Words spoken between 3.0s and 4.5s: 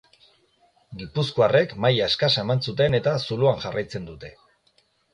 eta zuloan jarraitzen dute.